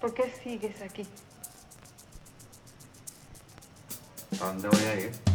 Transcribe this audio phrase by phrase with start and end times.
[0.00, 1.06] ¿Por qué sigues aquí?
[4.40, 5.27] ¿A dónde voy a ir?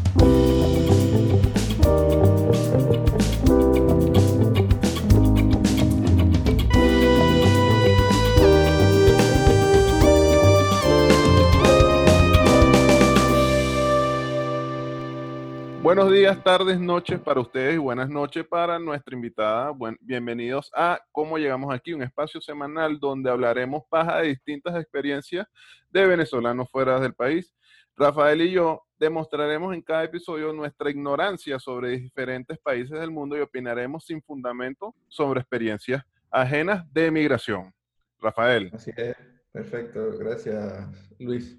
[15.96, 19.72] Buenos días, tardes, noches para ustedes y buenas noches para nuestra invitada.
[20.02, 25.46] Bienvenidos a Cómo Llegamos Aquí, un espacio semanal donde hablaremos paja de distintas experiencias
[25.92, 27.54] de venezolanos fuera del país.
[27.96, 33.42] Rafael y yo demostraremos en cada episodio nuestra ignorancia sobre diferentes países del mundo y
[33.42, 37.72] opinaremos sin fundamento sobre experiencias ajenas de emigración.
[38.20, 38.72] Rafael.
[38.74, 39.16] Así es,
[39.52, 40.88] perfecto, gracias
[41.20, 41.56] Luis.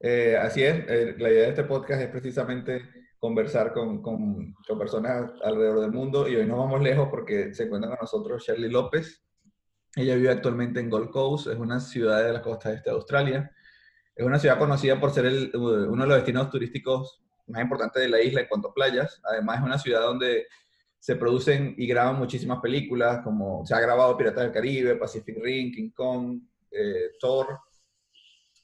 [0.00, 5.32] Eh, así es, eh, la idea de este podcast es precisamente conversar con, con, personas
[5.42, 9.22] alrededor del mundo y hoy no vamos lejos porque se encuentra con nosotros Shirley López.
[9.96, 13.50] Ella vive actualmente en Gold Coast, es una ciudad de la costa este de Australia.
[14.14, 18.08] Es una ciudad conocida por ser el, uno de los destinos turísticos más importantes de
[18.08, 19.20] la isla en cuanto a playas.
[19.24, 20.46] Además es una ciudad donde
[20.98, 25.72] se producen y graban muchísimas películas, como se ha grabado Piratas del Caribe, Pacific Rim,
[25.72, 27.58] King Kong, eh, Thor.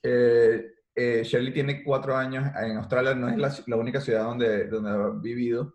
[0.03, 4.91] Eh, eh, Shirley tiene cuatro años en Australia, no es la, única ciudad donde, donde
[4.91, 5.75] ha vivido.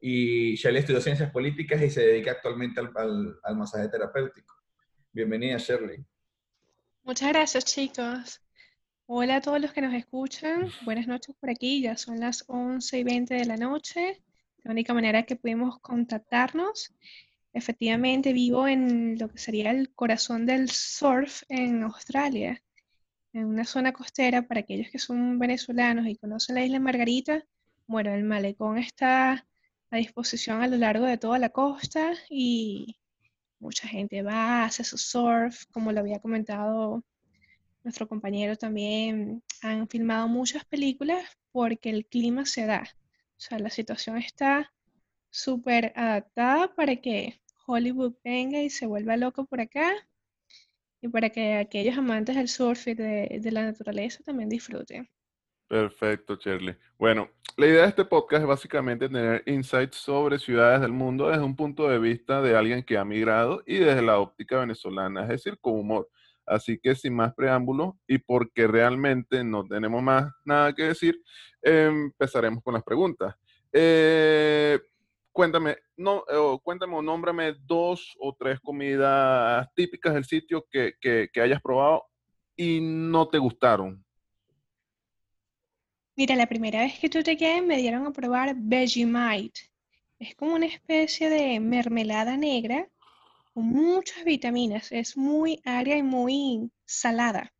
[0.00, 4.54] Y Shirley estudió ciencias políticas y se dedica actualmente al, al, al masaje terapéutico.
[5.12, 6.04] Bienvenida, Shirley.
[7.04, 8.40] Muchas gracias, chicos.
[9.06, 10.70] Hola a todos los que nos escuchan.
[10.86, 11.82] Buenas noches por aquí.
[11.82, 14.22] Ya son las 11 y 20 de la noche.
[14.62, 16.94] La única manera que pudimos contactarnos.
[17.52, 22.62] Efectivamente, vivo en lo que sería el corazón del surf en Australia,
[23.34, 24.48] en una zona costera.
[24.48, 27.44] Para aquellos que son venezolanos y conocen la isla Margarita,
[27.86, 29.46] bueno, el malecón está
[29.90, 32.96] a disposición a lo largo de toda la costa y
[33.58, 37.04] mucha gente va, hace su surf, como lo había comentado
[37.84, 42.82] nuestro compañero también han filmado muchas películas porque el clima se da.
[43.36, 44.72] O sea, la situación está
[45.30, 49.92] súper adaptada para que Hollywood venga y se vuelva loco por acá
[51.04, 55.06] y para que aquellos amantes del surf y de, de la naturaleza también disfruten.
[55.68, 56.74] Perfecto, Shirley.
[56.98, 57.28] Bueno,
[57.58, 61.54] la idea de este podcast es básicamente tener insights sobre ciudades del mundo desde un
[61.54, 65.58] punto de vista de alguien que ha migrado y desde la óptica venezolana, es decir,
[65.60, 66.08] con humor.
[66.46, 71.20] Así que sin más preámbulos y porque realmente no tenemos más nada que decir,
[71.60, 73.34] empezaremos con las preguntas.
[73.72, 74.80] Eh,
[75.34, 76.24] cuéntame, no,
[76.62, 82.04] cuéntame o nómbrame dos o tres comidas típicas del sitio que, que, que hayas probado
[82.56, 84.02] y no te gustaron.
[86.16, 89.60] Mira, la primera vez que yo llegué me dieron a probar Vegemite.
[90.20, 92.88] Es como una especie de mermelada negra
[93.52, 97.52] con muchas vitaminas, es muy agria y muy salada.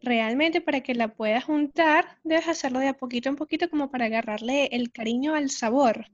[0.00, 4.06] Realmente para que la puedas juntar, debes hacerlo de a poquito en poquito como para
[4.06, 6.06] agarrarle el cariño al sabor.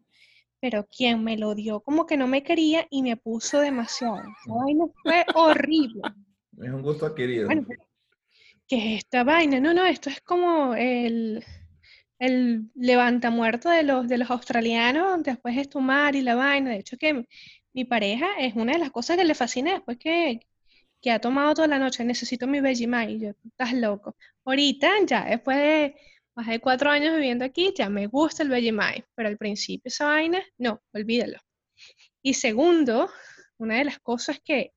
[0.60, 4.22] Pero quien me lo dio como que no me quería y me puso demasiado.
[4.46, 6.02] La vaina fue horrible.
[6.62, 7.46] Es un gusto adquirido.
[7.46, 7.66] Bueno,
[8.68, 9.60] ¿qué es esta vaina?
[9.60, 11.42] No, no, esto es como el,
[12.18, 16.70] el levantamuerto de los, de los australianos, después es tu mar y la vaina.
[16.70, 17.26] De hecho que
[17.72, 20.40] mi pareja es una de las cosas que le fascina después que,
[21.00, 22.04] que ha tomado toda la noche.
[22.04, 23.12] Necesito mi Vegemite.
[23.12, 24.16] Y yo, estás loco.
[24.44, 25.94] Ahorita, ya, después de
[26.40, 29.06] más de cuatro años viviendo aquí, ya me gusta el Vegemite.
[29.14, 31.38] Pero al principio esa vaina, no, olvídalo.
[32.22, 33.10] Y segundo,
[33.58, 34.72] una de las cosas que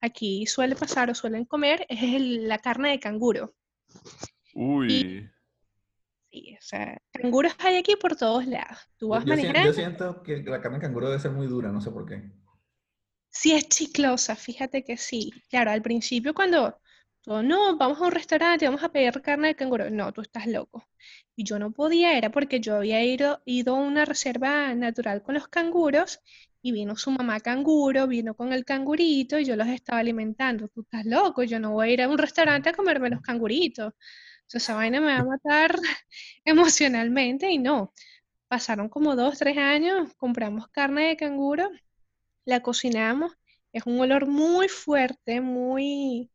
[0.00, 3.54] aquí suele pasar o suelen comer es el, la carne de canguro.
[4.54, 4.92] Uy.
[4.92, 5.28] Y,
[6.30, 8.78] sí, o sea, canguros hay aquí por todos lados.
[8.96, 9.68] Tú vas yo, yo, manejando.
[9.68, 12.22] yo siento que la carne de canguro debe ser muy dura, no sé por qué.
[13.28, 15.30] Sí es chiclosa, fíjate que sí.
[15.50, 16.78] Claro, al principio cuando
[17.26, 19.90] no, vamos a un restaurante, vamos a pedir carne de canguro.
[19.90, 20.88] No, tú estás loco.
[21.34, 25.34] Y yo no podía, era porque yo había ido, ido a una reserva natural con
[25.34, 26.20] los canguros
[26.62, 30.68] y vino su mamá canguro, vino con el cangurito y yo los estaba alimentando.
[30.68, 33.92] Tú estás loco, yo no voy a ir a un restaurante a comerme los canguritos.
[34.46, 35.78] Sea, esa vaina me va a matar
[36.44, 37.92] emocionalmente y no.
[38.48, 41.70] Pasaron como dos, tres años, compramos carne de canguro,
[42.46, 43.32] la cocinamos,
[43.72, 46.30] es un olor muy fuerte, muy,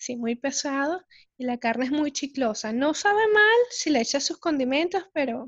[0.00, 1.04] sí, muy pesado
[1.36, 2.72] y la carne es muy chiclosa.
[2.72, 5.46] No sabe mal si le echas sus condimentos, pero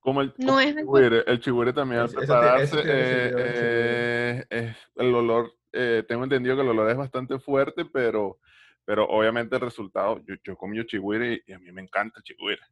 [0.00, 1.22] como el, no es chigüire.
[1.26, 6.90] El chigüire también al prepararse, eh, eh, eh, el olor, tengo entendido que el olor
[6.90, 8.38] es bastante fuerte, pero,
[8.84, 12.24] pero obviamente el resultado, yo, yo comí chigüire y, y a mí me encanta el
[12.24, 12.62] chigüire.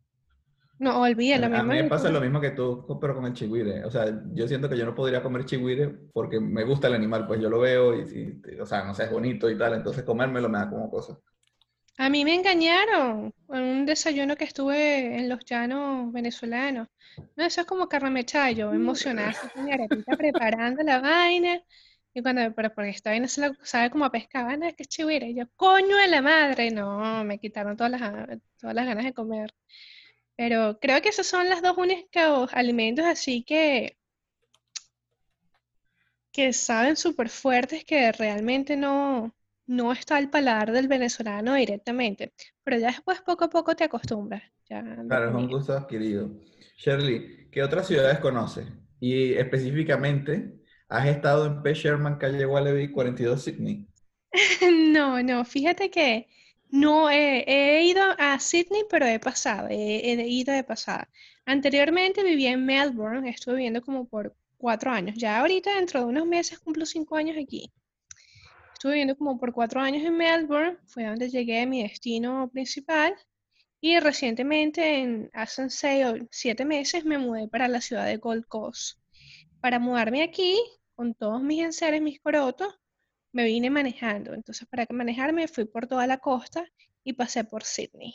[0.78, 1.54] No, olvídalo.
[1.54, 3.84] A, a mí me pasa lo mismo que tú, pero con el chigüire.
[3.84, 7.26] O sea, yo siento que yo no podría comer chigüire porque me gusta el animal,
[7.26, 10.48] pues yo lo veo y, o sea, no sé, es bonito y tal, entonces comérmelo
[10.48, 11.18] me da como cosa.
[11.98, 16.86] A mí me engañaron en un desayuno que estuve en los llanos venezolanos.
[17.36, 21.60] No, eso es como carne mechada, yo emocionada, mi arepita preparando la vaina.
[22.14, 24.84] Y cuando, pero porque esta vaina se la sabe como a pescado, no, es que
[24.84, 25.26] es chihuahua.
[25.26, 29.12] Y yo, coño de la madre, no, me quitaron todas las, todas las ganas de
[29.14, 29.52] comer.
[30.38, 33.98] Pero creo que esos son los dos únicos alimentos así que,
[36.30, 39.34] que saben súper fuertes que realmente no,
[39.66, 42.32] no está al paladar del venezolano directamente.
[42.62, 44.44] Pero ya después poco a poco te acostumbras.
[44.70, 46.30] Ya Claro, es un gusto adquirido.
[46.76, 48.68] Shirley, ¿qué otras ciudades conoces?
[49.00, 50.54] Y específicamente,
[50.88, 51.74] ¿has estado en P.
[51.74, 53.88] Sherman, calle Wallaby, 42 Sydney?
[54.92, 56.28] No, no, fíjate que
[56.70, 61.08] no he, ido a Sydney, pero he pasado, he, he ido de pasada.
[61.46, 65.16] Anteriormente vivía en Melbourne, estuve viviendo como por cuatro años.
[65.16, 67.72] Ya ahorita, dentro de unos meses, cumplo cinco años aquí.
[68.74, 73.14] Estuve viviendo como por cuatro años en Melbourne, fue donde llegué a mi destino principal.
[73.80, 78.46] Y recientemente, en, hace seis o siete meses, me mudé para la ciudad de Gold
[78.46, 78.98] Coast.
[79.60, 80.56] Para mudarme aquí,
[80.94, 82.74] con todos mis enseres, mis corotos,
[83.32, 84.34] me vine manejando.
[84.34, 86.66] Entonces, para que manejarme, fui por toda la costa
[87.04, 88.14] y pasé por Sydney.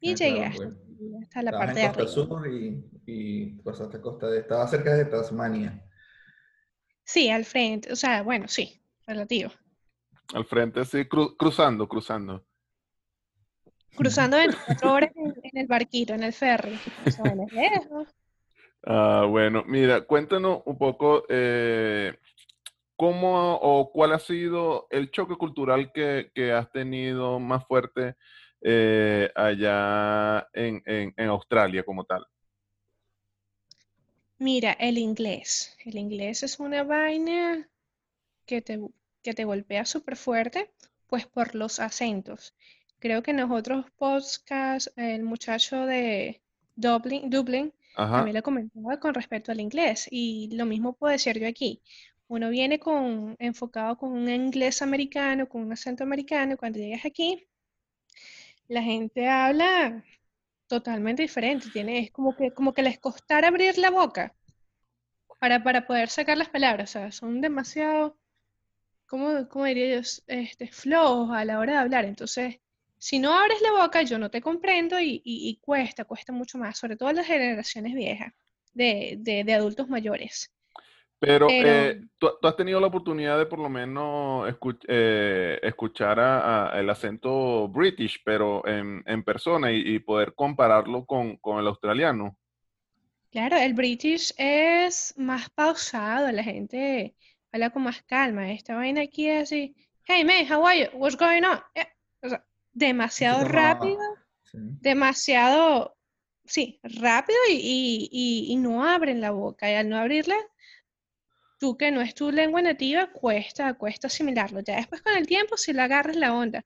[0.00, 0.74] Y Ah, llegué claro, hasta, pues.
[1.22, 2.08] hasta la Estabas parte en de arriba.
[2.08, 4.40] Sur y, y pasaste a Costa de...
[4.40, 5.82] Estaba cerca de Tasmania.
[7.04, 7.92] Sí, al frente.
[7.92, 9.50] O sea, bueno, sí, relativo.
[10.32, 12.42] Al frente, sí, cru- cruzando, cruzando.
[13.94, 16.82] Cruzando 24 horas en, en el barquito, en el ferry.
[17.06, 18.08] O sea, bueno, es lejos.
[18.84, 22.16] Ah, bueno, mira, cuéntanos un poco eh,
[22.98, 28.16] cómo o cuál ha sido el choque cultural que, que has tenido más fuerte
[28.62, 32.26] eh, allá en, en- en Australia como tal.
[34.38, 35.76] Mira, el inglés.
[35.84, 37.68] El inglés es una vaina
[38.46, 38.80] que te,
[39.22, 40.70] que te golpea súper fuerte,
[41.08, 42.54] pues por los acentos.
[43.00, 46.42] Creo que en los otros podcasts, el muchacho de
[46.76, 50.08] Dublin, Dublin Ajá, también lo comentaba con respecto al inglés.
[50.10, 51.82] Y lo mismo puedo decir yo aquí.
[52.28, 57.48] Uno viene con, enfocado con un inglés americano, con un acento americano, cuando llegas aquí,
[58.68, 60.04] la gente habla
[60.68, 61.70] totalmente diferente.
[61.72, 62.34] Tiene, es como
[62.74, 64.34] que, les costara abrir la boca
[65.40, 66.90] para, poder sacar las palabras.
[66.90, 68.16] O sea, son demasiado,
[69.06, 70.08] ¿cómo, diría yo?
[70.28, 72.04] Este, flojos a la hora de hablar.
[72.06, 72.56] Entonces,
[72.98, 76.58] si no abres la boca, yo no te comprendo y, y- y cuesta, cuesta mucho
[76.58, 78.32] más, sobre todo las generaciones viejas,
[78.74, 80.52] de, de, de adultos mayores.
[81.20, 85.58] Pero Pero eh, ¿tú, tú has tenido la oportunidad de por lo menos escu- eh,
[85.62, 91.36] escuchar a- a el acento British, pero en, en persona y, y poder compararlo con,
[91.38, 92.36] con el australiano.
[93.30, 97.14] claro, el British es más pausado, la gente
[97.52, 98.50] habla con más calma.
[98.52, 99.74] Esta vaina aquí es así,
[100.04, 100.86] hey man, how are you?
[100.98, 101.60] What's going on?
[101.74, 101.86] Eh,
[102.22, 103.52] o sea, demasiado como...
[103.52, 104.00] rápido.
[104.44, 104.58] sí.
[104.80, 105.96] demasiado,
[106.44, 109.70] sí, rápido y, y- y- y no abren la boca.
[109.70, 110.36] Y al no abrirla,
[111.58, 114.60] tú que no es tu lengua nativa, cuesta, cuesta asimilarlo.
[114.60, 116.64] Ya después con el tiempo sí le agarras la onda,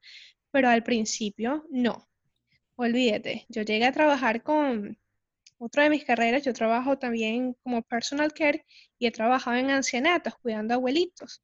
[0.50, 2.08] pero al principio no.
[2.76, 4.98] Olvídate, yo llegué a trabajar con
[5.58, 8.66] otra de mis carreras, yo trabajo también como personal care
[8.98, 11.42] y he trabajado en ancianatos, cuidando abuelitos.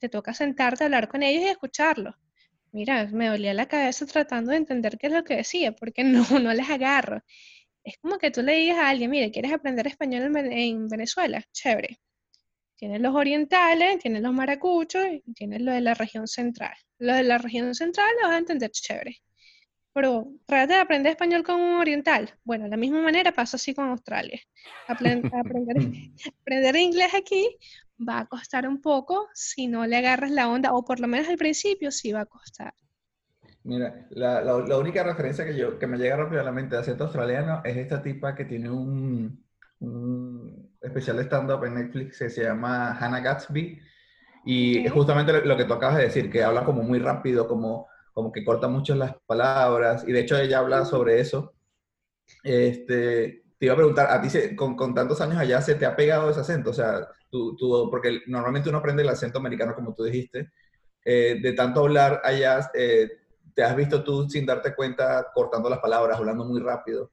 [0.00, 2.14] Te toca sentarte a hablar con ellos y escucharlos.
[2.72, 6.24] Mira, me dolía la cabeza tratando de entender qué es lo que decía, porque no,
[6.40, 7.22] no les agarro.
[7.84, 11.44] Es como que tú le digas a alguien, mire, ¿quieres aprender español en Venezuela?
[11.52, 11.98] Chévere.
[12.78, 16.74] Tienes los orientales, tienes los maracuchos y tienes lo de la región central.
[16.98, 19.18] Lo de la región central lo vas a entender chévere.
[19.94, 22.34] Pero trata de aprender español con un oriental.
[22.44, 24.40] Bueno, de la misma manera pasa así con Australia.
[24.88, 25.76] Apren- aprender,
[26.42, 27.58] aprender inglés aquí
[28.08, 31.28] va a costar un poco si no le agarras la onda, o por lo menos
[31.28, 32.74] al principio sí va a costar.
[33.64, 36.74] Mira, la, la- la única referencia que, yo, que me llega rápido a la mente
[36.74, 39.44] de acento australiano es esta tipa que tiene un,
[39.80, 43.80] un especial de stand-up en Netflix que se llama Hannah Gatsby.
[44.44, 44.90] Y Ok.
[44.90, 48.32] justamente lo, lo que tú acabas de decir, que habla como muy rápido, como, como
[48.32, 50.04] que corta mucho las palabras.
[50.08, 51.54] Y de hecho ella habla sobre eso.
[52.42, 55.86] Este, te iba a preguntar, ¿a ti se- con, con tantos años allá se te
[55.86, 56.70] ha pegado ese acento?
[56.70, 60.50] O sea, tú, tú- porque normalmente uno aprende el acento americano, como tú dijiste.
[61.04, 63.10] Eh, de tanto hablar allá, eh,
[63.54, 67.12] ¿te has visto tú sin darte cuenta cortando las palabras, hablando muy rápido?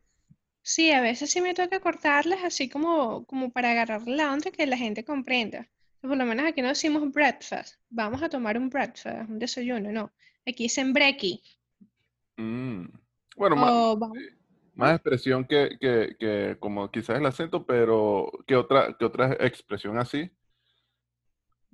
[0.65, 4.65] Sí, a veces sí me toca cortarlas así como, como para agarrar la onda que
[4.67, 5.69] la gente comprenda.
[6.01, 7.75] Por lo menos aquí no decimos breakfast.
[7.89, 10.11] Vamos a tomar un breakfast, un desayuno, no.
[10.45, 11.41] Aquí dicen breaky.
[12.37, 12.85] Mm.
[13.37, 14.17] Bueno, O vamos,
[14.75, 19.97] Más expresión que, que, que como quizás el acento, pero ¿qué otra, qué otra expresión
[19.97, 20.29] así?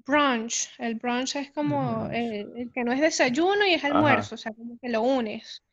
[0.06, 0.70] Brunch.
[0.78, 2.12] El brunch es como Brunch.
[2.12, 3.92] el, el que no es desayuno y es Ajá.
[3.96, 5.64] almuerzo, o sea, como que lo unes.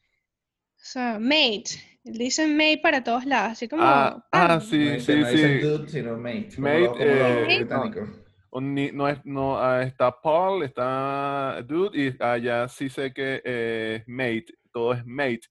[0.88, 1.83] O sea, mate.
[2.02, 5.28] Dicen mate para todos lados, así como, Ah, ah, ah, sí, no, sí, dicen- no
[5.28, 5.66] dicen sí.
[5.66, 6.49] dude, sino mate.
[6.57, 8.09] como Mate, como eh, británicos.
[8.50, 13.42] O ni- no es, no, ah, está Paul, está Dude, y allá sí sé que
[13.45, 15.42] eh, es Mate, todo es Mate.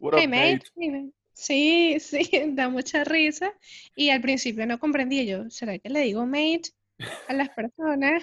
[0.00, 1.12] What hey up, mate.
[1.32, 3.54] Sí, sí, da mucha risa.
[3.96, 6.72] Y al principio no comprendía yo, ¿será que le digo mate
[7.26, 8.22] a las personas?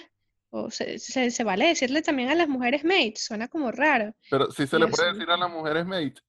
[0.51, 4.13] O se, se, se vale decirle también a las mujeres mate, suena como raro.
[4.29, 5.17] Pero sí se Y le puede sí.
[5.17, 6.21] decir a las mujeres Mate.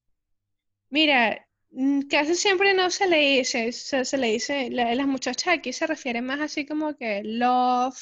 [0.90, 5.73] Mira, mm, casi siempre no se le dice, se, le dice, la- las muchachas aquí
[5.73, 7.97] se refieren más así como que love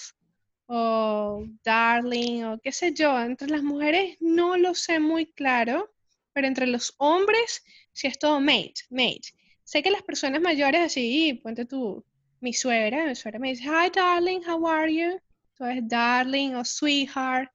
[0.67, 3.19] o darling o qué sé yo.
[3.21, 5.91] Entre las mujeres no lo sé muy claro,
[6.33, 7.62] pero entre los hombres
[7.93, 9.29] sí es todo mate, mate.
[9.64, 12.05] Sé que las personas mayores así, ponte tú,
[12.41, 15.21] mi suegra, mi suegra me dice, hi darling, how are you?
[15.59, 17.50] Entonces, darling o sweetheart.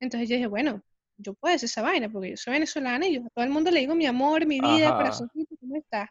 [0.00, 0.82] Entonces yo dije, bueno,
[1.20, 3.70] yo puedo decir esa vaina porque yo soy venezolana y yo a todo el mundo
[3.70, 4.96] le digo mi amor, mi vida, Ajá.
[4.96, 6.08] corazoncito, ¿cómo estás?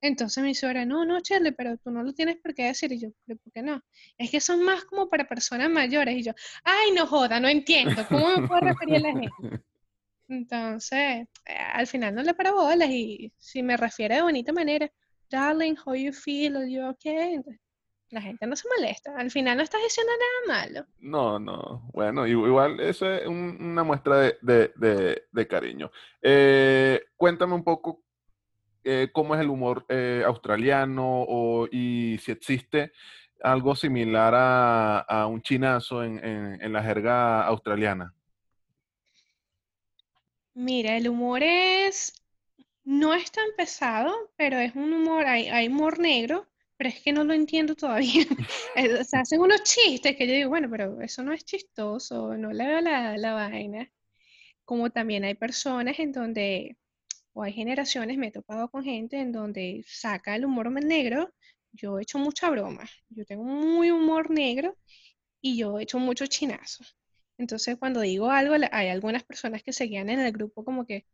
[0.00, 2.92] Entonces mi suegra, no, no, Charlie, pero tú no lo tienes por qué decir.
[2.92, 3.82] Y yo, ¿pero por qué no?
[4.16, 6.16] Es que son más como para personas mayores.
[6.16, 6.32] Y yo,
[6.64, 8.06] ay, no joda, no entiendo.
[8.08, 9.32] ¿Cómo me puedo referir a la gente?
[10.28, 14.90] Entonces, eh, al final no le paro bolas y si me refiere de bonita manera,
[15.30, 17.34] darling, how you feel, are you okay?
[17.34, 17.60] Entonces,
[18.10, 19.16] la gente no se molesta.
[19.16, 20.12] Al final no estás diciendo
[20.46, 20.86] nada malo.
[21.00, 21.88] No, no.
[21.92, 25.90] Bueno, igual eso es un- una muestra de, de- de- de cariño.
[26.22, 28.02] Eh, cuéntame un poco
[28.84, 32.92] eh, cómo es el humor eh, australiano o, y si existe
[33.42, 38.14] algo similar a, a un chinazo en, en- en la jerga australiana.
[40.54, 42.12] Mira, el humor es,
[42.84, 46.46] no es tan pesado, pero es un humor, hay, hay humor negro,
[46.78, 48.24] pero es que no lo entiendo todavía.
[48.76, 52.52] Eh, Se hacen unos chistes que yo digo, bueno, pero eso no es chistoso, no
[52.52, 53.90] le veo la, la vaina.
[54.64, 56.76] Como también hay personas en donde,
[57.34, 61.32] o hay generaciones, me he topado con gente en donde saca el humor negro.
[61.72, 64.76] Yo he hecho mucha broma, yo tengo muy humor negro
[65.42, 66.96] y yo he hecho muchos chinazos.
[67.38, 71.06] Entonces, cuando digo algo, hay algunas personas que se quedan en el grupo como que,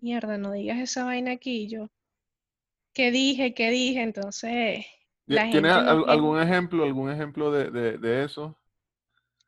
[0.00, 1.68] mierda, no digas esa vaina aquí.
[1.68, 1.90] Yo,
[2.94, 3.54] ¿qué dije?
[3.54, 4.02] ¿Qué dije?
[4.02, 4.84] Entonces,
[5.26, 8.56] la ¿Tienes gente al- no tiene- algún ejemplo, algún ejemplo de, de- de eso?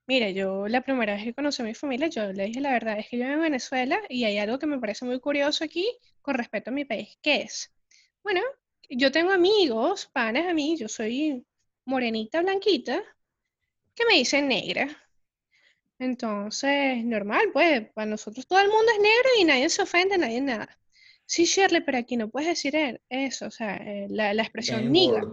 [0.06, 2.98] Mira, yo la primera vez que conocí a mi familia, yo le dije la verdad,
[2.98, 5.86] es que yo vivo en Venezuela y hay algo que me parece muy curioso aquí
[6.22, 7.70] con respecto a mi país, ¿qué es?
[8.22, 8.40] Bueno,
[8.90, 11.44] yo tengo amigos, panas a mí, yo soy
[11.86, 13.02] morenita, blanquita,
[13.94, 14.88] que me dicen negra.
[15.98, 20.40] Entonces, normal, pues, para nosotros todo el mundo es negro y nadie se ofende, nadie
[20.40, 20.78] nada.
[21.26, 24.86] Sí, Shirley, pero aquí no puedes decir e- eso, o sea, eh, la, la expresión
[24.88, 25.28] word.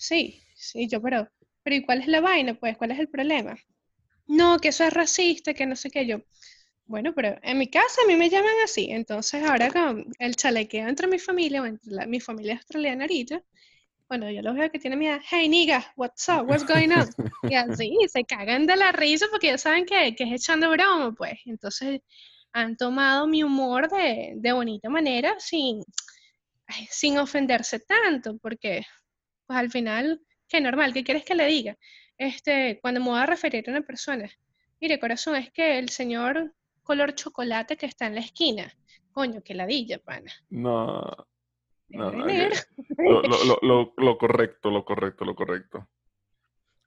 [0.00, 1.28] Sí, sí, yo, pero,
[1.62, 2.54] pero ¿y cuál es la vaina?
[2.54, 3.56] Pues, ¿cuál es el problema?
[4.26, 6.18] No, que eso es racista, que no sé qué yo.
[6.86, 8.88] Bueno, pero en mi casa a mí me llaman así.
[8.90, 13.42] Entonces, ahora con el chalequeo entre mi familia, o entre la- mi familia australiana ahorita,
[14.08, 17.10] bueno, yo los veo que tienen miedo, hey nigga, what's up, what's going on?
[17.46, 21.12] Y así, se cagan de la risa porque ya saben que, que es echando broma,
[21.14, 21.34] pues.
[21.46, 22.00] Entonces,
[22.52, 25.82] han tomado mi humor de, de bonita manera sin,
[26.90, 28.82] sin ofenderse tanto, porque
[29.50, 31.76] pues al final, qué normal, ¿qué quieres que le diga?
[32.16, 34.30] Este, cuando me voy a referir a una persona,
[34.80, 36.54] mire, corazón, es que el señor
[36.84, 38.72] color chocolate que está en la esquina,
[39.10, 40.32] coño, qué ladilla, pana.
[40.50, 41.02] No,
[41.88, 42.48] no, no, que-
[42.96, 43.22] lo,
[43.64, 45.88] lo- lo- correcto, lo correcto, lo correcto.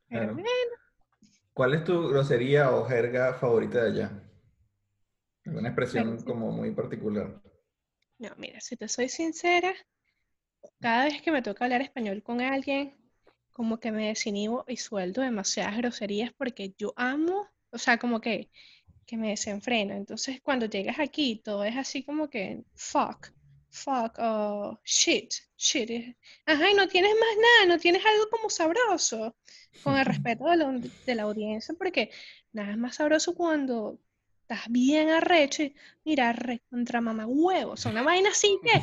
[0.08, 0.38] Claro.
[1.53, 4.24] ¿Cuál es tu grosería o jerga favorita de allá?
[5.46, 7.41] Alguna expresión como muy particular.
[8.20, 9.74] No, mira, si te soy sincera,
[10.79, 12.96] cada vez que me toca hablar español con alguien,
[13.51, 18.50] como que me desinhibo y suelto demasiadas groserías porque yo amo, o sea, como que,
[19.05, 19.93] que me desenfreno.
[19.93, 23.27] Entonces, cuando llegas aquí, todo es así como que fuck,
[23.70, 26.15] fuck, oh, shit, shit.
[26.46, 29.36] Ajá, y no tienes más nada, no tienes algo como sabroso,
[29.84, 30.72] con el respeto de la,
[31.05, 32.12] de la audiencia, porque
[32.51, 34.00] nada es más sabroso cuando
[34.53, 38.79] estás bien arrecho y mira, re contra mamá huevo, o sea, una vaina así que,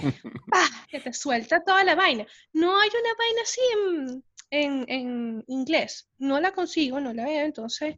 [0.48, 0.68] ¡pah!
[0.90, 2.26] que te suelta toda la vaina.
[2.52, 7.44] No hay una vaina así en, en, en inglés, no la consigo, no la veo,
[7.44, 7.96] entonces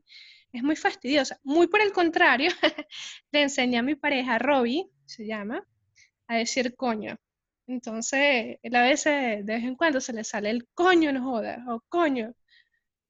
[0.52, 1.38] es muy fastidiosa.
[1.45, 2.50] Muy por el contrario,
[3.33, 5.67] le enseñé a mi pareja, Robbie, se llama,
[6.29, 7.17] a decir coño.
[7.67, 11.64] Entonces, él a veces, de vez en cuando, se le sale el coño, no joda,
[11.69, 12.35] o coño,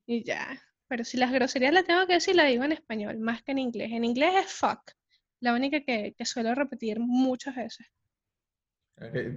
[0.06, 0.60] y ya.
[0.92, 3.58] Pero si las groserías las tengo que decir, las digo en español, más que en
[3.58, 3.92] inglés.
[3.92, 4.90] En inglés es fuck,
[5.40, 7.86] la única que, que suelo repetir muchas veces.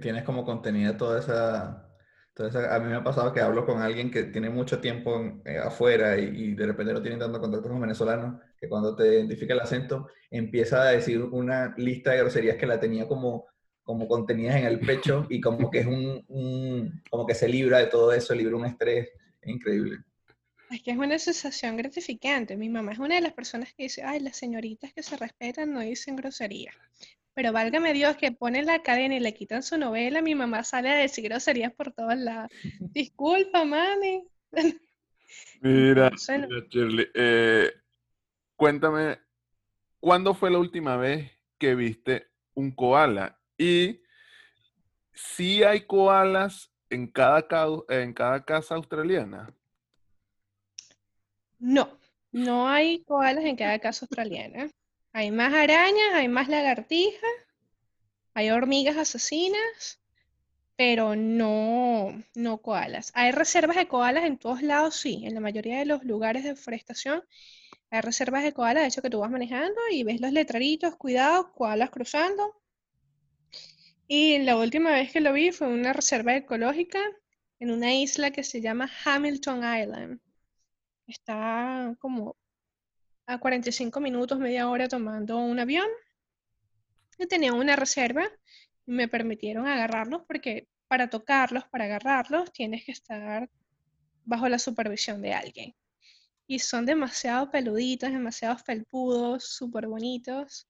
[0.02, 1.88] Tienes como contenida toda esa,
[2.34, 5.56] toda A mí me ha pasado que hablo con alguien que tiene mucho tiempo eh,
[5.56, 9.60] afuera y, de repente no tiene tanto contacto con venezolanos, que cuando te identifica el
[9.60, 13.46] acento empieza a decir una lista de groserías que la tenía como,
[13.82, 17.86] como contenidas en el pecho y como que es un, como que se libra de
[17.86, 19.08] todo eso, libra un estrés.
[19.40, 20.04] Es increíble.
[20.70, 22.56] Es que es una sensación gratificante.
[22.56, 25.72] Mi mamá es una de las personas que dice, ay, las señoritas que se respetan
[25.72, 26.72] no dicen grosería.
[27.34, 30.90] Pero válgame Dios que ponen la cadena y le quitan su novela, mi mamá sale
[30.90, 32.50] a decir groserías por todos lados.
[32.94, 34.24] Disculpa, mami.
[35.60, 36.10] Mira,
[36.70, 37.70] Shirley, eh,
[38.56, 39.18] cuéntame,
[40.00, 43.38] ¿cuándo fue la última vez que viste un koala?
[43.58, 44.00] Y
[45.12, 47.46] si hay koalas en cada,
[47.88, 49.52] en cada casa australiana.
[51.66, 51.98] No,
[52.30, 54.70] no hay koalas en cada casa australiana.
[55.12, 57.20] Hay más arañas, hay más lagartijas,
[58.34, 59.98] hay hormigas asesinas,
[60.76, 63.10] pero no, no koalas.
[63.16, 65.24] Hay reservas de koalas en todos lados, sí.
[65.24, 67.24] En la mayoría de los lugares de forestación
[67.90, 71.52] hay reservas de koalas, de hecho que tú vas manejando y ves los letreritos, cuidado,
[71.52, 72.54] koalas cruzando.
[74.06, 77.00] Y la última vez que lo vi fue en una reserva ecológica
[77.58, 80.20] en una isla que se llama Hamilton Island.
[81.06, 82.36] Está como
[83.26, 85.86] a 45 minutos, media hora tomando un avión.
[87.18, 88.28] Y tenía una reserva
[88.86, 93.50] y me permitieron agarrarlos porque para tocarlos, para agarrarlos, tienes que estar
[94.24, 95.74] bajo la supervisión de alguien.
[96.46, 100.68] Y son demasiado peluditos, demasiado felpudos, súper bonitos.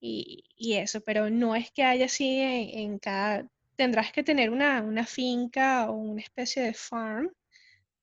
[0.00, 0.44] Y,
[0.74, 3.46] eso, pero no es que haya así en, cada...
[3.76, 7.30] Tendrás que tener una, una finca o una especie de farm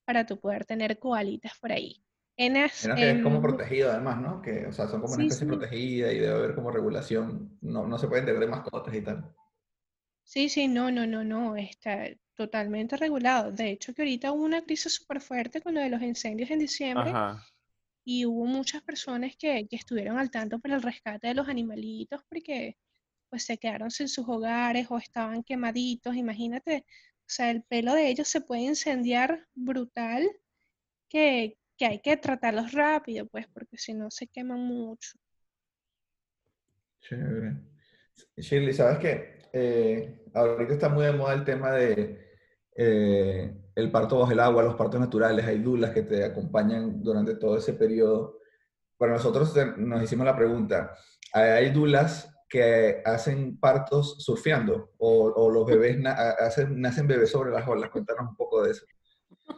[0.08, 2.02] para tú poder tener koalitas por ahí.
[2.34, 4.40] En que es como protegido además, ¿no?
[4.40, 7.58] Que, o sea, son como una especie protegida y debe haber como regulación.
[7.60, 9.34] No, no se pueden tener mascotas y tal.
[10.22, 13.52] Sí, sí, no, no, no, no, está totalmente regulado.
[13.52, 16.60] De hecho, que ahorita hubo una crisis súper fuerte con lo de los incendios en
[16.60, 17.12] diciembre
[18.02, 22.22] y hubo muchas personas que, que, estuvieron al tanto para el rescate de los animalitos
[22.30, 22.78] porque
[23.28, 26.16] pues se quedaron sin sus hogares o estaban quemaditos.
[26.16, 26.86] Imagínate,
[27.28, 30.26] o sea, el pelo de ellos se puede incendiar brutal,
[31.10, 35.18] que, hay que tratarlos rápido, pues, porque si no se queman mucho.
[37.00, 37.56] Chévere.
[38.38, 39.38] Shirley, ¿sabes qué?
[39.52, 42.34] Eh, ahorita está muy de moda el tema de
[42.74, 47.34] eh, el parto bajo el agua, los partos naturales, hay dulas que te acompañan durante
[47.34, 48.38] todo ese periodo.
[48.96, 50.96] Para nosotros nos hicimos la pregunta,
[51.34, 57.90] ¿hay dulas que hacen partos surfeando o, los bebés hacen, nacen bebés sobre las olas.
[57.90, 58.86] Cuéntanos un poco de eso.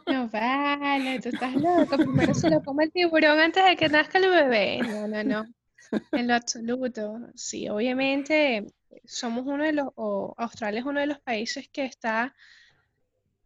[0.07, 1.97] No vale, tú estás loco.
[1.97, 4.79] Primero se lo come el tiburón antes de que nazca el bebé.
[4.79, 5.45] No, no, no.
[6.11, 7.19] En lo absoluto.
[7.35, 8.67] Sí, obviamente
[9.05, 12.33] somos uno de los, o Australia es uno de los países que está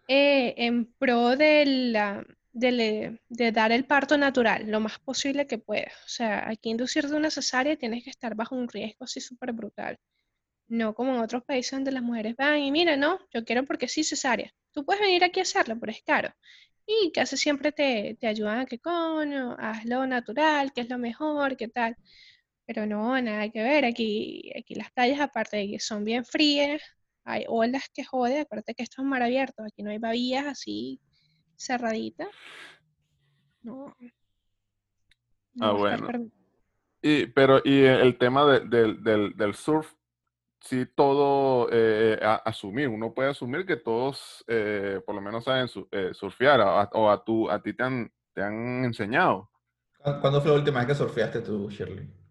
[0.07, 5.93] eh, en pro de la, de, dar el parto natural lo más posible que puedas.
[6.05, 9.97] O sea, aquí inducirte una cesárea tienes que estar bajo un riesgo así súper brutal.
[10.67, 13.87] No como en otros países donde las mujeres van y mira, no, yo quiero porque
[13.87, 14.51] sí cesárea.
[14.71, 16.29] Tú puedes venir aquí a hacerlo, pero es caro.
[16.87, 21.57] Y casi siempre te, te ayudan a que coño, hazlo natural, que es lo mejor,
[21.57, 21.95] qué tal.
[22.65, 23.85] Pero no, nada que ver.
[23.85, 26.81] Aquí, aquí las playas, aparte de que son bien frías,
[27.25, 31.01] hay olas que jode, aparte que esto es mar abierto, aquí no hay babillas así
[31.57, 32.27] cerradita.
[33.63, 33.95] No.
[35.59, 36.07] ah, bueno.
[37.01, 39.93] Y, pero, y el tema del, surf,
[40.59, 46.11] sí, todo eh, asumir, uno puede asumir que todos eh, por lo menos saben eh,
[46.13, 46.61] surfear,
[46.93, 49.51] o, a, tu, a ti te han, te han enseñado.
[49.99, 52.24] ¿Cuándo fue la última vez que surfeaste tú, Shirley?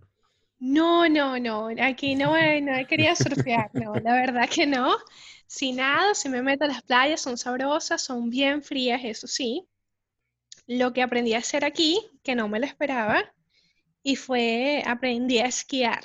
[0.66, 4.96] No, no, no, aquí no, no quería surfear, no, la verdad que no.
[5.46, 9.68] Si nada, si me meto a las playas, son sabrosas, son bien frías, eso sí.
[10.66, 13.30] Lo que aprendí a hacer aquí, que no me lo esperaba,
[14.02, 16.02] y fue aprendí a esquiar.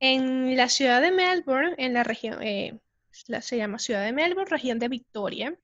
[0.00, 4.78] En la ciudad de Melbourne, en la región, eh, se llama ciudad de Melbourne, región
[4.78, 5.54] de Victoria,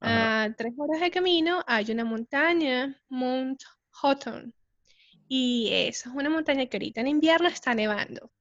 [0.00, 4.54] a tres horas de camino hay una montaña, Mount Houghton,
[5.32, 8.32] y esa es una montaña que ahorita en invierno está nevando.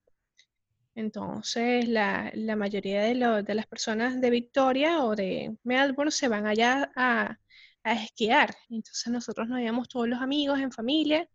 [0.96, 7.38] Entonces, la, mayoría de, las personas de Victoria o de Melbourne se van allá a,
[7.84, 8.56] esquiar.
[8.70, 11.30] Entonces, nosotros nos íbamos todos los amigos en familia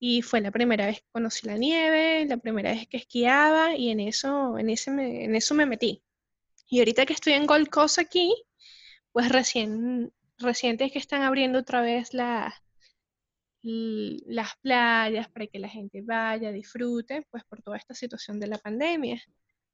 [0.00, 3.90] y fue la primera vez que conocí la nieve, la primera vez que esquiaba y
[3.90, 6.02] en eso, en ese en eso me metí.
[6.68, 8.34] Y ahorita que estoy en Gold Coast aquí,
[9.12, 12.62] pues recién, recientes que están abriendo otra vez la,
[13.62, 18.58] las playas para que la gente vaya, disfrute, pues por toda esta situación de la
[18.58, 19.20] pandemia.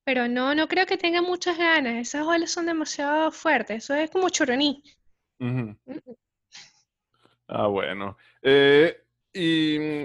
[0.05, 1.97] pero no, no creo que tenga muchas ganas.
[1.97, 3.85] Esas olas son demasiado fuertes.
[3.85, 4.83] Eso es como choroní.
[7.47, 8.17] Ah, bueno.
[8.43, 8.97] Eh,
[9.33, 10.05] ¿y mm,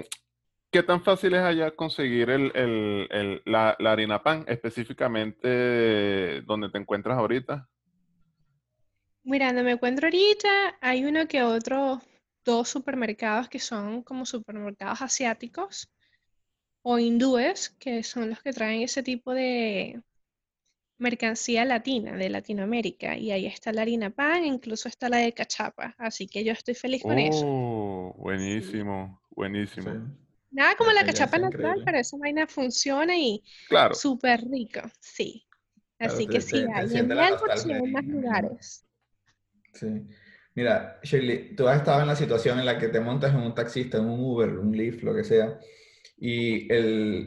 [0.70, 6.70] qué tan fácil es allá conseguir el, el- el- la, la harina pan, específicamente donde
[6.70, 7.68] te encuentras ahorita?
[9.22, 12.00] Mira, donde me encuentro ahorita, hay uno que otro,
[12.44, 15.90] dos supermercados que son como supermercados asiáticos
[16.82, 20.02] o hindúes, que son los que traen ese tipo de
[20.98, 23.16] mercancía latina, de Latinoamérica.
[23.16, 25.94] Y ahí está la harina pan, incluso está la de cachapa.
[25.98, 27.46] Así que yo estoy feliz con eso.
[27.46, 29.20] Oh, buenísimo,
[29.78, 29.90] Sí.
[29.90, 30.00] buenísimo.
[30.50, 35.46] Nada como la cachapa natural, pero esa vaina funciona y Claro, súper rico, sí.
[35.98, 37.08] Así que te- sí te hay en
[37.76, 38.84] ahí, más lugares.
[39.72, 40.06] Sí.
[40.54, 43.54] Mira, Shirley, tú has estado en la situación en la que te montas en un
[43.54, 45.58] taxista, en un Uber, un Lyft, lo que sea,
[46.16, 46.68] y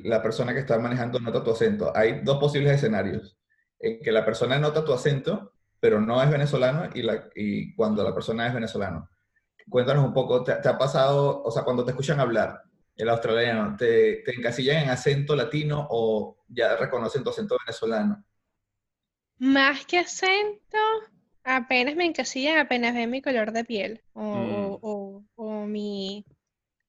[0.07, 1.91] la persona que está manejando nota tu acento.
[1.95, 3.37] Hay dos posibles escenarios.
[3.79, 8.47] En que la persona nota tu acento, pero no es venezolano, y, cuando la persona
[8.47, 9.09] es venezolano.
[9.69, 12.63] Cuéntanos un poco, ¿te, te ha pasado, o sea, cuando te escuchan hablar,
[12.95, 18.23] el australiano, ¿te, te encasillan en acento latino o ya reconocen tu acento venezolano?
[19.39, 20.77] Más que acento,
[21.47, 26.25] apenas me encasillan, apenas ven mi color de piel o, o- o- o mi,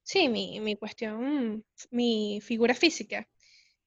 [0.04, 3.28] sí, mi, mi cuestión, mi figura física.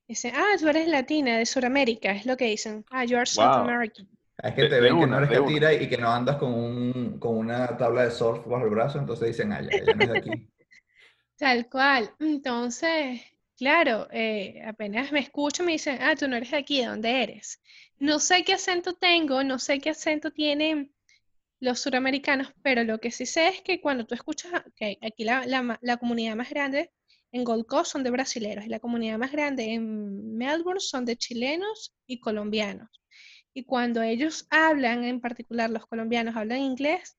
[0.07, 2.85] Dicen, ah, tú eres latina, de Sudamérica, es lo que dicen.
[2.91, 3.57] Ah, you are South Wow.
[3.57, 4.07] American.
[4.37, 7.19] Es que te de ven que no eres catira y que no andas con, un,
[7.19, 10.09] con una tabla de surf bajo el brazo, entonces dicen, ah, ya, ya no es
[10.09, 10.49] de aquí.
[11.37, 12.13] Tal cual.
[12.19, 13.21] Entonces,
[13.61, 17.21] claro, eh, apenas me escuchan, me dicen, ah, tú no eres de aquí, ¿de dónde
[17.21, 17.61] eres?
[17.99, 20.91] No sé qué acento tengo, no sé qué acento tienen
[21.59, 24.51] los suramericanos, pero lo que sí sé es que cuando tú escuchas,
[25.01, 26.91] aquí la comunidad más grande
[27.31, 31.15] en Gold Coast son de brasileros y la comunidad más grande en Melbourne son de
[31.17, 32.89] chilenos y colombianos.
[33.53, 37.15] Y cuando ellos hablan, en particular los colombianos hablan inglés,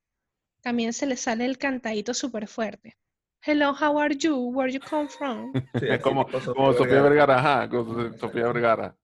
[0.60, 2.96] también se les sale el cantadito súper fuerte.
[3.44, 4.36] Hello, how are you?
[4.36, 5.52] Where you come from?
[5.78, 7.38] Sí, así como, como Sofía Vergara.
[7.38, 8.96] Ajá, como So- Sofía Vergara.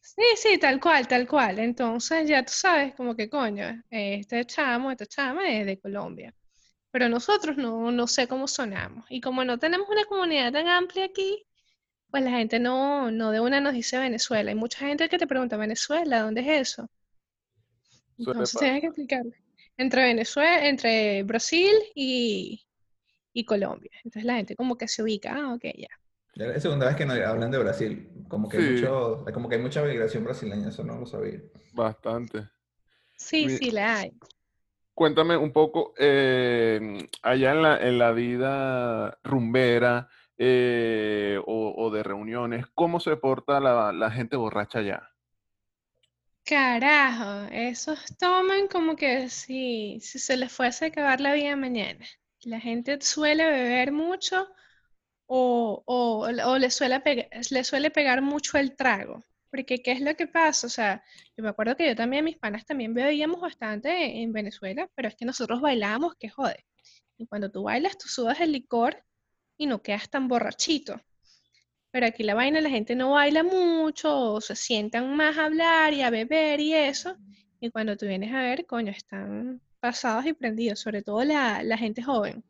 [0.00, 1.58] Sí, sí, tal cual, tal cual.
[1.58, 6.34] Entonces ya tú sabes como que coño, este chamo, esta chama es de Colombia.
[6.90, 9.04] Pero nosotros no, no sé cómo sonamos.
[9.10, 11.46] Y como no tenemos una comunidad tan amplia aquí,
[12.10, 14.50] pues la gente no, no de una nos dice Venezuela.
[14.50, 16.20] Hay mucha gente que te pregunta, ¿Venezuela?
[16.22, 16.88] ¿Dónde es eso?
[18.18, 19.32] Entonces tienes que explicarle.
[19.76, 22.62] Entre Venezuela, entre Brasil y,
[23.34, 23.90] y Colombia.
[24.04, 25.88] Entonces la gente como que se ubica, ah, ok, ya.
[26.34, 28.08] Es la segunda vez que nos hablan de Brasil.
[28.28, 31.40] Como que, hay mucho, como que hay mucha migración brasileña, eso no lo sabía.
[31.72, 32.48] Bastante.
[33.16, 34.12] Sí, Mi- sí, la hay.
[34.94, 42.02] Cuéntame un poco, eh, allá en la, en la vida rumbera eh, o, o de
[42.04, 45.10] reuniones, ¿cómo se porta la, la gente borracha allá?
[46.46, 52.06] Carajo, esos toman como que si, si se les fuese a acabar la vida mañana.
[52.44, 54.48] La gente suele beber mucho
[55.26, 59.22] o, o, le suele pega- le suele pegar mucho el trago.
[59.50, 60.66] Porque, ¿qué es lo que pasa?
[60.66, 61.02] O sea,
[61.36, 65.16] yo me acuerdo que yo también, mis panas también bebíamos bastante en Venezuela, pero es
[65.16, 66.64] que nosotros bailábamos, que jode.
[67.18, 69.04] Y cuando tú bailas, tú sudas el licor
[69.58, 71.00] y no quedas tan borrachito.
[71.92, 75.94] Pero aquí la vaina, la gente no baila mucho, o se sientan más a hablar
[75.94, 77.16] y a beber y eso.
[77.60, 81.76] Y cuando tú vienes a ver, coño, están pasados y prendidos, sobre todo la, la
[81.76, 82.42] gente joven.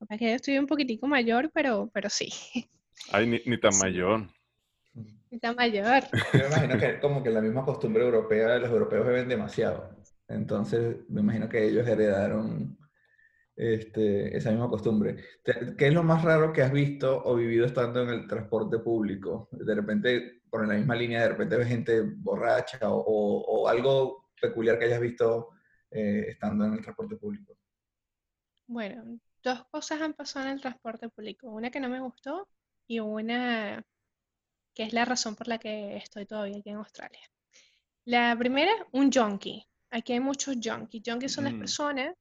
[0.00, 2.28] Lo que yo estoy un poquitico mayor, pero, pero sí,
[3.12, 3.78] Ay, ni, ni tan Sí.
[3.84, 4.28] mayor.
[5.30, 6.02] está mayor.
[6.34, 9.96] Yo me imagino que como que la misma costumbre europea, los europeos beben demasiado.
[10.28, 12.78] Entonces, me imagino que ellos heredaron
[13.56, 15.16] este, esa misma costumbre.
[15.78, 19.48] ¿Qué es lo más raro que has visto o vivido estando en el transporte público?
[19.52, 24.28] De repente, por la misma línea, de repente ves gente borracha o, o- o algo
[24.40, 25.50] peculiar que hayas visto
[25.94, 27.56] eh, estando en el transporte público.
[28.66, 31.48] Bueno, dos cosas han pasado en el transporte público.
[31.48, 32.48] Una que no me gustó
[32.86, 33.82] y una
[34.74, 37.20] que es la razón por la que estoy todavía aquí en Australia.
[38.06, 39.64] La primera, un junkie.
[39.90, 41.02] Aquí hay muchos junkies.
[41.06, 41.58] Junkies son las Mm.
[41.60, 42.14] personas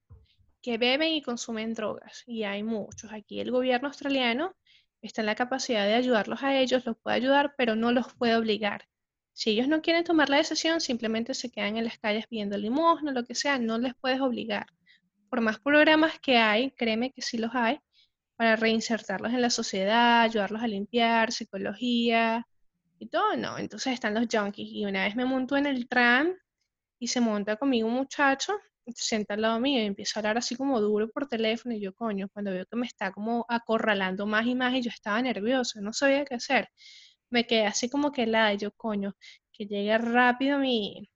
[0.61, 2.23] que beben y consumen drogas.
[2.27, 3.11] Y hay muchos.
[3.11, 4.55] Aquí el gobierno australiano
[5.01, 8.35] está en la capacidad de ayudarlos a ellos, los puede ayudar, pero no los puede
[8.35, 8.87] obligar.
[9.33, 13.11] Si ellos no quieren tomar la decisión, simplemente se quedan en las calles pidiendo limosna,
[13.11, 14.67] lo que sea, no les puedes obligar.
[15.29, 17.79] Por más programas que hay, créeme que sí los hay,
[18.35, 22.45] para reinsertarlos en la sociedad, ayudarlos a limpiar, psicología
[22.99, 23.57] y todo, no.
[23.57, 24.69] Entonces están los junkies.
[24.71, 26.33] Y una vez me monto en el tram
[26.99, 28.53] y se monta conmigo un muchacho,
[28.85, 31.75] se sienta al lado mío y empieza a hablar así como duro por teléfono.
[31.75, 34.89] Y yo, coño, cuando veo que me está como acorralando más y más, y yo
[34.89, 36.69] estaba nerviosa, no sabía qué hacer.
[37.33, 39.15] Me quedé así como que y yo, coño,
[39.53, 41.09] que llegue rápido mi,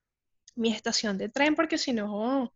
[0.55, 2.53] mi estación de tren, porque si no,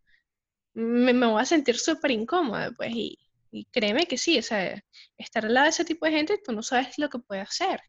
[0.74, 3.18] me, me voy a sentir súper incómoda, pues, y,
[3.52, 4.82] y créeme que sí, o sea,
[5.18, 7.80] estar al lado de ese tipo de gente, tú no sabes lo que puede hacer.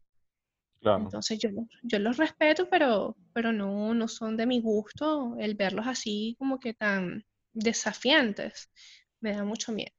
[0.80, 1.14] Claro.
[1.14, 5.54] Entonces yo, los- yo los respeto, pero, pero no, no son de mi gusto el
[5.56, 8.70] verlos así como que tan desafiantes.
[9.20, 9.92] Me da mucho miedo.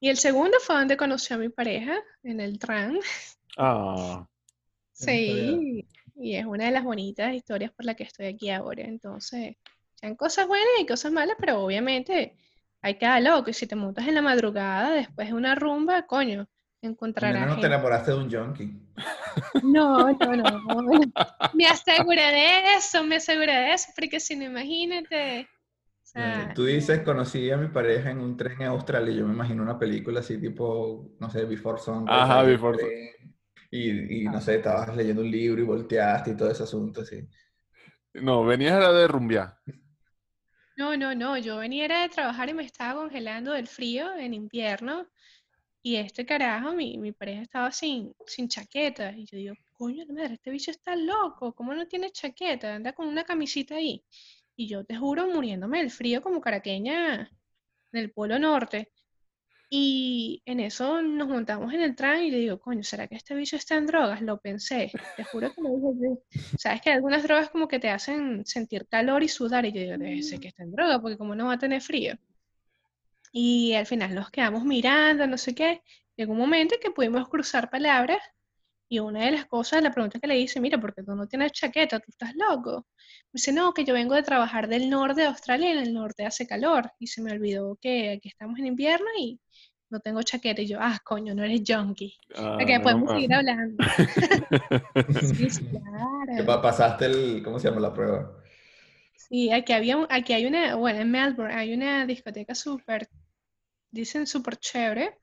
[0.00, 2.98] Y el segundo fue donde conocí a mi pareja, en el tram.
[3.58, 4.26] Ah,
[4.96, 8.82] Sí, y es una de las bonitas historias por las que estoy aquí ahora.
[8.84, 9.56] Entonces,
[9.94, 12.34] sean cosas buenas y cosas malas, pero obviamente
[12.82, 13.50] hay cada loco.
[13.50, 16.48] Y si te montas en la madrugada después de una rumba, coño,
[16.82, 18.72] encontrarás menos no te enamoraste de un junkie.
[19.60, 20.60] No, no, no.
[21.52, 25.42] Me aseguré de eso, me aseguré de eso, porque si no, imagínate.
[25.42, 29.12] O sea, Tú dices, conocí a mi pareja en un tren en Australia.
[29.12, 32.18] y Yo me imagino una película así tipo, no sé, Before Sunrise.
[32.20, 33.35] Ajá, Before Sun-
[33.70, 37.26] Y, y no sé, estabas leyendo un libro y volteaste y todo ese asunto así.
[38.14, 39.58] no, venías a de rumbear.
[40.76, 41.36] no, no, no.
[41.38, 45.08] Yo venía era de trabajar y me estaba congelando del frío en invierno.
[45.82, 49.12] Y este carajo, mi, mi pareja estaba sin, sin chaqueta.
[49.12, 51.54] Y yo digo, coño, la madre, este bicho está loco.
[51.54, 52.74] ¿Cómo no tiene chaqueta?
[52.74, 54.04] Anda con una camisita ahí.
[54.56, 57.30] Y yo te juro, muriéndome del frío como caraqueña
[57.92, 58.92] del Polo Norte.
[59.68, 63.34] Y en eso nos montamos en el tren y le digo, coño, ¿será que este
[63.34, 64.22] bicho está en drogas?
[64.22, 64.92] Lo pensé.
[65.16, 66.18] Te juro que lo dije.
[66.56, 69.66] Sabes que algunas drogas como que te hacen sentir calor y sudar.
[69.66, 71.82] Y yo digo, debe ser que está en droga, porque como no va a tener
[71.82, 72.14] frío.
[73.32, 75.82] Y al final nos quedamos mirando, no sé qué.
[76.16, 78.20] Llegó un momento en que pudimos cruzar palabras
[78.88, 81.26] y una de las cosas, la pregunta que le hice, mira, ¿por qué tú no
[81.26, 81.98] tienes chaqueta?
[81.98, 82.86] ¿Tú estás loco?
[83.32, 85.92] Me dice, no, que yo vengo de trabajar del norte de Australia y en el
[85.92, 86.92] norte hace calor.
[87.00, 89.40] Y se me olvidó que aquí estamos en invierno y
[89.90, 90.62] no tengo chaqueta.
[90.62, 92.14] Y yo, ah, coño, no eres junkie.
[92.36, 93.84] Ah, Para que menos podemos seguir hablando.
[95.36, 96.46] Sí, claro.
[96.46, 98.32] pa- pasaste el, ¿cómo se llama la prueba?
[99.16, 103.08] Sí, aquí había, un- aquí hay una, bueno, en Melbourne hay una discoteca súper,
[103.90, 105.18] dicen súper chévere,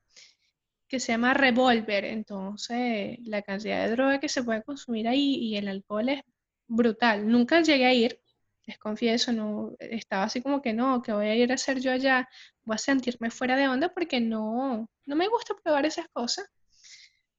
[0.87, 2.05] que se llama Revolver.
[2.05, 6.21] Entonces, la cantidad de droga que se puede consumir ahí y el alcohol es
[6.67, 7.27] brutal.
[7.27, 8.19] Nunca llegué a ir,
[8.65, 11.91] les confieso, no, estaba así como que no, que voy a ir a hacer yo
[11.91, 12.29] allá,
[12.65, 16.45] voy a sentirme fuera de onda porque no, no me gusta probar esas cosas.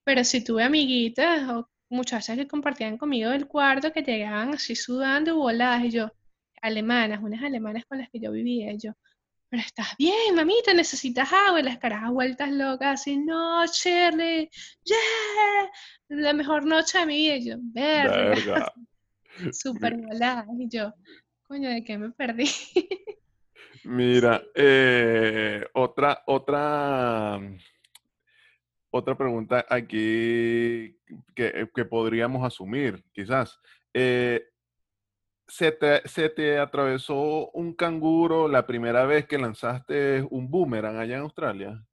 [0.05, 5.37] Pero si tuve amiguitas o muchachas que compartían conmigo el cuarto que llegaban así sudando
[5.37, 6.11] voladas, y yo,
[6.61, 8.93] alemanas, unas alemanas con las que yo vivía, y yo,
[9.49, 14.51] pero estás bien, mamita, necesitas agua, y las caras vueltas locas, así, no, Shirley,
[14.85, 15.71] yeah,
[16.09, 18.73] la mejor noche de mi vida, y yo, verga, Verga.
[19.53, 20.93] súper voladas, y yo,
[21.45, 22.45] coño, ¿de qué me perdí?
[23.85, 27.39] Mira, eh, otra, otra,
[28.91, 30.99] otra pregunta aquí
[31.35, 33.61] que, que podríamos asumir, quizás.
[33.93, 34.43] Eh,
[35.47, 41.17] ¿se te, se te atravesó un canguro la primera vez que lanzaste un boomerang allá
[41.17, 41.87] en Australia?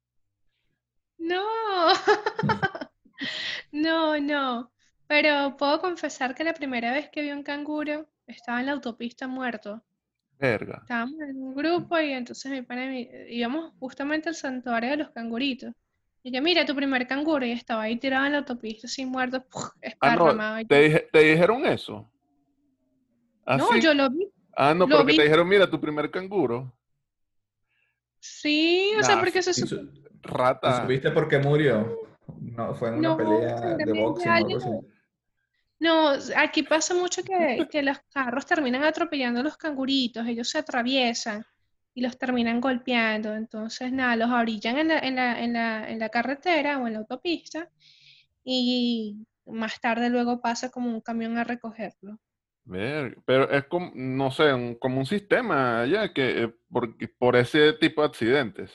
[1.18, 1.44] No,
[3.72, 4.72] no, no.
[5.06, 9.28] Pero puedo confesar que la primera vez que vi un canguro estaba en la autopista
[9.28, 9.82] muerto.
[10.38, 10.78] Verga.
[10.82, 14.96] Estábamos en un grupo y entonces mi pana y mi- íbamos justamente al santuario de
[14.98, 15.72] los canguritos.
[16.24, 19.44] Y yo, mira, tu primer canguro, y estaba ahí tirado en la autopista, así muerto,
[19.44, 19.64] ¡puf!
[20.00, 20.60] Ah, no, esparramado.
[20.60, 22.08] y ¿te, yo, dije- te dijeron eso?
[23.46, 23.80] no, ¿Así?
[23.80, 24.28] yo lo vi.
[24.56, 25.16] Ah, no, lo pero que vi.
[25.16, 26.72] te dijeron, mira, tu primer canguro.
[28.20, 29.90] Sí, o sea, Nah, porque se ¿Y su- supone.
[29.98, 30.82] ¿Y Rata.
[30.82, 31.98] supiste por qué murió?
[32.40, 34.86] No, fue en una No, pelea de boxing o algo alguien así.
[35.86, 40.58] No, aquí pasa mucho que, que los carros terminan atropellando a los canguritos, ellos se
[40.58, 41.44] atraviesan
[41.94, 43.34] y los terminan golpeando.
[43.34, 46.92] Entonces, nada, los orillan en la, en la, en la, en la carretera o en
[46.94, 47.68] la autopista
[48.44, 52.18] y más tarde luego pasa como un camión a recogerlo.
[52.64, 57.36] Ver, pero es como, no sé, un- como un sistema allá que eh, por, por
[57.36, 58.72] ese tipo de accidentes.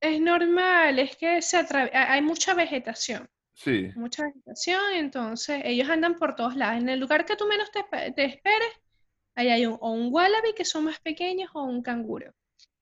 [0.00, 1.58] Es normal, es que se
[1.92, 3.92] hay mucha vegetación, Sí.
[3.94, 6.82] mucha vegetación, entonces ellos andan por todos lados.
[6.82, 8.68] En el lugar que tú menos te, te esperes,
[9.36, 12.32] ahí hay un, o un wallaby que son más pequeños o un canguro.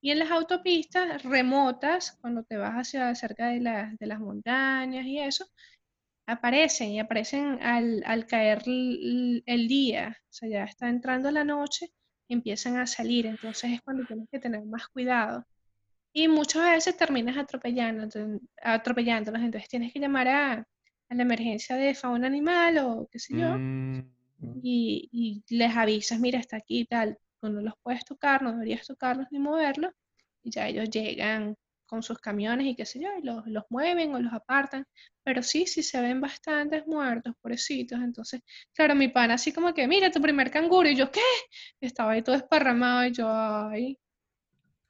[0.02, 5.06] Y en las autopistas remotas, cuando te vas hacia cerca de, las de las montañas
[5.06, 5.46] y eso,
[6.26, 11.44] aparecen y aparecen al, al caer l- el día, o sea, ya está entrando la
[11.44, 11.88] noche,
[12.28, 15.44] empiezan a salir, entonces es cuando tienes que tener más cuidado.
[16.14, 18.08] Y muchas veces terminas atropellando,
[18.62, 20.52] atropellándolos, entonces tienes que llamar a,
[21.10, 23.60] a la emergencia de fauna animal o qué sé yo,
[24.42, 28.42] Mm, y, y les avisas, mira, está aquí y tal, tú no los puedes tocar,
[28.42, 29.92] no deberías tocarlos ni moverlos,
[30.42, 34.14] y ya ellos llegan con sus camiones y qué sé yo, y los, los mueven
[34.14, 34.86] o los apartan,
[35.22, 38.00] pero sí, sí se ven bastantes muertos, pobrecitos.
[38.00, 38.40] Entonces,
[38.74, 41.20] claro, mi pana así como que, mira tu primer canguro, y yo, ¿qué?
[41.80, 43.98] Estaba ahí todo esparramado y yo, ay.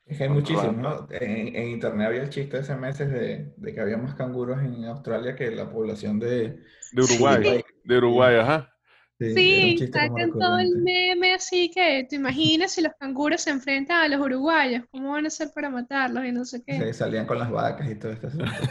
[0.06, 1.08] Es que hay muchísimos, ¿no?
[1.10, 4.84] En, en internet había el chiste hace meses de, de que había más canguros en
[4.84, 7.64] Australia que la población de, De Uruguay, Sí.
[7.84, 8.74] de Uruguay, ajá.
[9.18, 14.02] Sí, Sí, sacan todo el meme así que te imaginas si los canguros se enfrentan
[14.02, 16.86] a los uruguayos, ¿cómo van a hacer para matarlos y no sé qué?
[16.86, 18.64] Sí, salían con las vacas y todo asunto.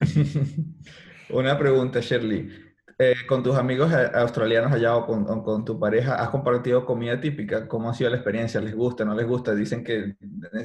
[1.28, 2.48] Una pregunta, Shirley.
[2.98, 6.86] Eh, con tus amigos eh, australianos allá o con, o con tu pareja, ¿has compartido
[6.86, 7.68] comida típica?
[7.68, 8.58] ¿Cómo ha sido la experiencia?
[8.60, 9.54] ¿Les gusta, no les gusta?
[9.54, 10.16] Dicen que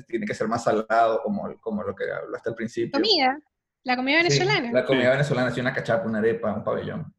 [0.07, 2.93] tiene que ser más salado, como, como lo que hablaste al principio.
[2.93, 3.37] Comida,
[3.83, 4.71] la comida Sí, venezolana.
[4.71, 5.11] la comida Sí.
[5.11, 7.13] venezolana, sí, una cachapa, una arepa, un pabellón.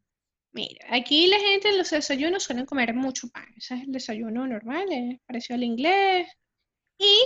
[0.54, 3.46] Mira, aquí la gente en los desayunos suelen comer mucho pan.
[3.56, 6.26] Ese es el desayuno normal, es parecido al inglés.
[6.98, 7.18] Y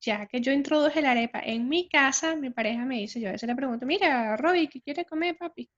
[0.00, 3.32] ya que yo introduje la arepa en mi casa, mi pareja me dice, yo a
[3.32, 5.70] veces le pregunto, mira, Robbie, ¿qué quiere comer, papi?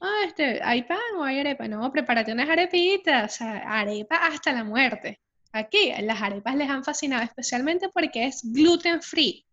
[0.00, 1.66] Ah, este, ¿hay pan o hay arepa?
[1.66, 5.20] No, prepárate unas arepitas, o sea, arepa hasta la muerte.
[5.52, 9.44] Aquí, las arepas les han fascinado, especialmente porque es gluten free.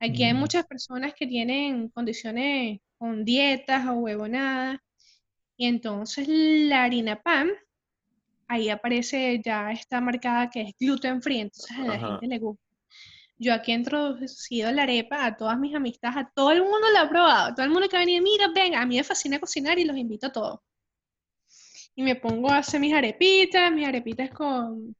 [0.00, 0.38] Aquí hay Mm.
[0.38, 4.78] muchas personas que tienen condiciones con dietas o huevonadas.
[5.58, 7.50] Y entonces la harina pan,
[8.48, 12.06] ahí aparece, ya está marcada que es gluten free, entonces a la Ajá.
[12.12, 12.69] gente le gusta.
[13.40, 17.02] Yo aquí he introducido la arepa a todas mis amistades, a todo el mundo la
[17.02, 19.78] ha probado, todo el mundo que ha venido, mira, venga, a mí me fascina cocinar
[19.78, 20.60] y los invito a todos.
[21.94, 24.94] Y me pongo a hacer mis arepitas, mis arepitas con,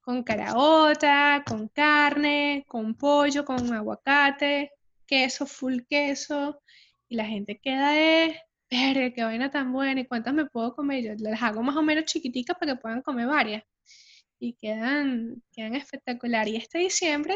[0.00, 4.72] con caraota, con carne, con pollo, con aguacate,
[5.06, 6.62] queso, full queso,
[7.08, 11.04] y la gente queda de, verga, qué vaina tan buena, ¿y cuántas me puedo comer?
[11.04, 13.64] Yo las hago más o menos chiquiticas para que puedan comer varias.
[14.38, 16.48] Y quedan, quedan espectacular.
[16.48, 17.34] Y este diciembre,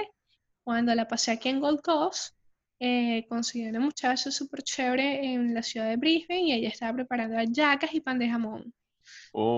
[0.66, 2.36] cuando la pasé aquí en Gold Coast,
[2.80, 7.36] eh, conseguí una muchacha súper chévere en la ciudad de Brisbane y ella estaba preparando
[7.38, 8.74] hallacas y pan de jamón.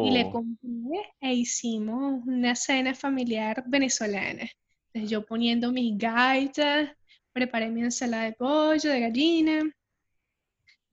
[0.01, 4.49] Y le Oh, compré e hicimos una cena familiar venezolana.
[4.93, 6.91] Entonces yo poniendo mis gaitas,
[7.33, 9.63] preparé mi ensalada de pollo, de gallina,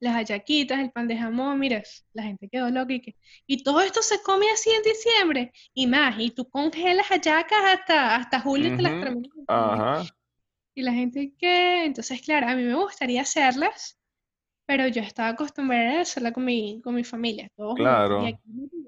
[0.00, 1.82] las hallaquitas, el pan de jamón, mira,
[2.12, 5.86] la gente quedó loca y que, y todo esto se come así en diciembre, y
[5.86, 9.86] más, y tú congelas hallacas hasta, hasta julio y te las terminas comer.
[9.86, 10.14] ajá.
[10.74, 13.98] Y la gente que, entonces claro, a mí me gustaría hacerlas,
[14.66, 18.26] pero yo estaba acostumbrada a hacerla con mi, con mi familia, todos juntos, y Claro.
[18.26, 18.42] aquí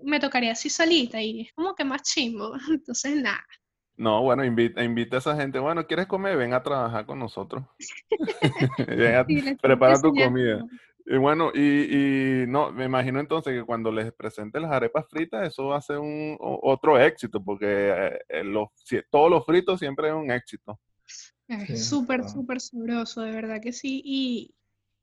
[0.04, 3.44] me tocaría así solita, y es como que más chimbo, entonces nada.
[3.96, 5.58] No, bueno, invita, invita a esa gente.
[5.58, 6.36] Bueno, ¿quieres comer?
[6.36, 7.64] Ven a trabajar con nosotros.
[8.88, 10.64] Ven a- Sí, prepara tu comida.
[11.10, 15.46] Y bueno, y, y no, me imagino entonces que cuando les presente las arepas fritas,
[15.48, 19.78] eso va a ser un otro éxito, porque eh, eh, los, si- todos los fritos
[19.80, 20.78] siempre es un éxito.
[21.48, 22.28] Es Sí, súper, wow.
[22.28, 24.02] súper sabroso, de verdad que sí.
[24.04, 24.54] Y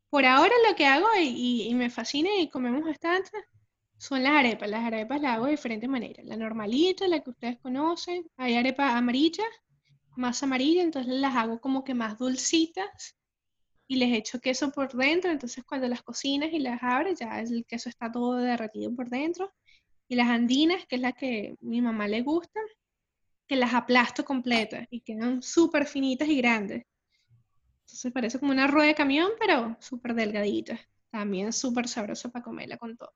[0.10, 3.32] por ahora lo que hago y, y- y me fascina y comemos bastante
[3.98, 4.70] son las arepas.
[4.70, 6.26] Las arepas las hago de diferentes maneras.
[6.28, 8.26] La normalita, la que ustedes conocen.
[8.38, 9.44] Hay arepa amarilla,
[10.16, 13.18] más amarilla, entonces las hago como que más dulcitas
[13.88, 15.32] y les echo queso por dentro.
[15.32, 19.54] Entonces cuando las cocinas y las abres, ya el queso está todo derretido por dentro.
[20.08, 22.60] Y las andinas, que es la que mi mamá le gusta,
[23.48, 26.86] que las aplasto completas y quedan súper finitas y grandes.
[27.82, 30.80] Entonces parece como una rueda de camión, pero súper delgadita.
[31.12, 33.14] También súper sabroso para comerla con todo.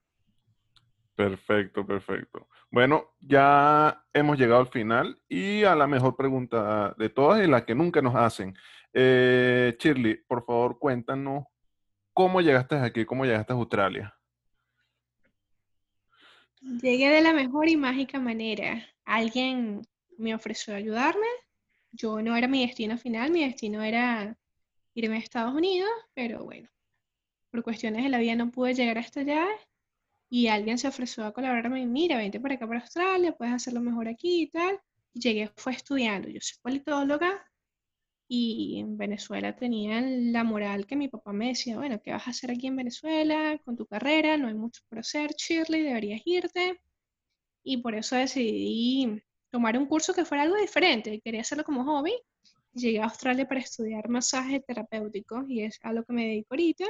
[1.15, 2.47] Perfecto, perfecto.
[2.71, 7.65] Bueno, ya hemos llegado al final y a la mejor pregunta de todas y la
[7.65, 8.55] que nunca nos hacen.
[8.93, 11.45] Eh, Shirley, por favor, cuéntanos
[12.13, 14.15] cómo llegaste aquí, cómo llegaste a Australia.
[16.61, 18.85] Llegué de la mejor y mágica manera.
[19.05, 19.81] Alguien
[20.17, 21.27] me ofreció ayudarme.
[21.91, 24.37] Yo no era mi destino final, mi destino era
[24.93, 26.69] irme a Estados Unidos, pero bueno,
[27.51, 29.47] por cuestiones de la vida no pude llegar hasta allá
[30.29, 31.85] y alguien se ofreció a colaborarme.
[31.85, 34.79] Mira, vente para acá, para Australia, puedes hacerlo mejor aquí y tal.
[35.13, 36.29] Y llegué, fue estudiando.
[36.29, 37.48] Yo soy politóloga
[38.31, 42.29] y en Venezuela tenía la moral que mi papá me decía, bueno, ¿qué vas a
[42.29, 44.37] hacer aquí en Venezuela con tu carrera?
[44.37, 46.79] No hay mucho por hacer, Shirley, deberías irte.
[47.63, 51.19] Y por eso decidí tomar un curso que fuera algo diferente.
[51.21, 52.13] Quería hacerlo como hobby.
[52.73, 56.85] Llegué a Australia para estudiar masaje terapéutico y es a lo que me dedico ahorita.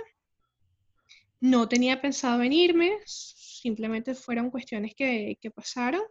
[1.40, 6.02] No tenía pensado venirme, simplemente fueron cuestiones que, que pasaron.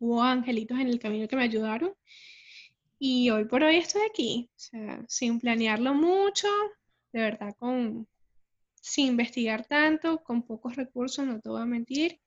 [0.00, 1.94] Hubo angelitos en el camino que me ayudaron.
[2.98, 6.48] Y hoy por hoy estoy aquí, o sea, sin planearlo mucho,
[7.12, 8.08] de verdad, con,
[8.74, 12.20] sin investigar tanto, con pocos recursos, no te voy a mentir.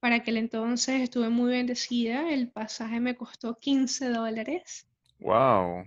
[0.00, 4.88] Para aquel entonces estuve muy bendecida, el pasaje me costó 15 dólares.
[5.18, 5.86] Wow.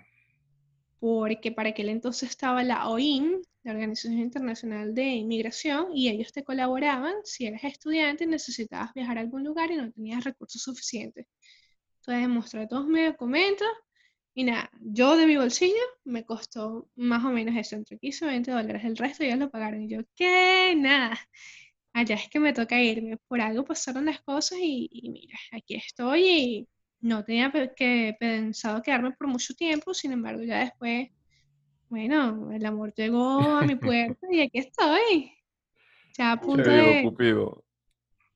[0.99, 6.43] porque para aquel entonces estaba la OIM, la Organización Internacional de Inmigración, y ellos te
[6.43, 11.27] colaboraban si eras estudiante y necesitabas viajar a algún lugar y no tenías recursos suficientes.
[11.99, 13.67] Entonces mostré todos mis documentos
[14.33, 18.27] y nada, yo de mi bolsillo me costó más o menos eso, entre 15 y
[18.27, 18.83] 20 dólares.
[18.85, 19.83] El resto ya lo pagaron.
[19.83, 20.73] Y yo, ¿qué?
[20.77, 21.19] Nada.
[21.93, 23.17] Allá es que me toca irme.
[23.27, 26.67] Por algo pasaron las cosas y, y mira, aquí estoy y
[27.01, 31.09] no tenía que pensado quedarme por mucho tiempo, sin embargo, ya después,
[31.89, 35.33] bueno, el amor llegó a mi puerta y aquí estoy.
[36.17, 37.03] Ya a punto de...
[37.03, 37.63] Cupido.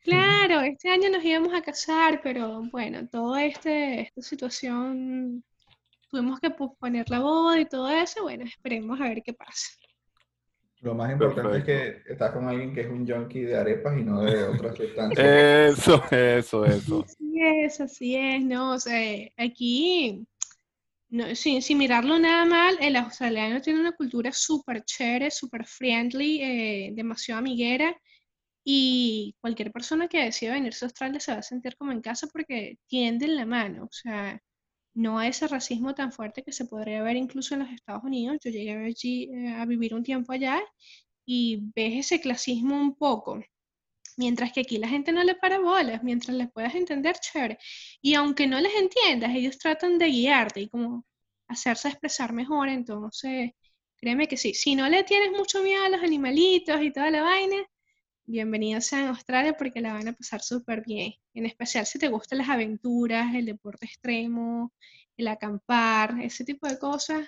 [0.02, 5.44] Claro, este año nos íbamos a casar, pero bueno, toda este, esta situación
[6.14, 8.22] tuvimos que posponer la boda y todo eso.
[8.22, 9.72] Bueno, esperemos a ver qué pasa.
[10.82, 14.04] Lo más importante es que estás con alguien que es un junkie de arepas y
[14.04, 15.26] no de otras sustancias.
[15.26, 17.04] Eso, eso, eso.
[17.04, 18.74] Así es, así es, ¿no?
[18.74, 20.28] O sea, aquí,
[21.10, 26.42] no, sin, sin mirarlo nada mal, el australiano tiene una cultura súper chévere, súper friendly,
[26.44, 27.96] eh, demasiado amiguera.
[28.64, 32.28] Y cualquier persona que decida venirse a Australia se va a sentir como en casa
[32.28, 33.86] porque tienden la mano.
[33.86, 34.40] O sea,
[34.94, 38.38] no a ese racismo tan fuerte que se podría ver incluso en los Estados Unidos.
[38.44, 40.62] Yo llegué allí, eh, a vivir un tiempo allá
[41.26, 43.42] y ves ese clasismo un poco.
[44.18, 47.58] Mientras que aquí la gente no le para bolas, mientras les puedas entender, chévere.
[48.02, 51.06] Y aunque no les entiendas, ellos tratan de guiarte y como
[51.48, 52.70] hacerse expresar mejor.
[52.70, 53.52] Entonces,
[53.98, 54.54] créeme que sí.
[54.54, 57.58] Si no le tienes mucho miedo a los animalitos y toda la vaina,
[58.26, 61.14] bienvenidos a Australia porque la van a pasar súper bien.
[61.34, 64.72] En especial si te gustan las aventuras, el deporte extremo,
[65.18, 67.28] el acampar, ese tipo de cosas.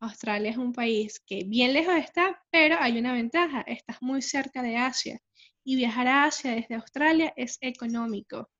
[0.00, 4.62] Australia es un país que bien lejos está, pero hay una ventaja, estás muy cerca
[4.62, 5.20] de Asia
[5.64, 8.50] y viajar a Asia desde Australia es económico.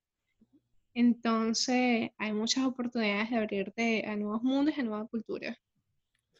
[0.93, 5.57] Entonces hay muchas oportunidades de abrirte a nuevos mundos y a nuevas culturas.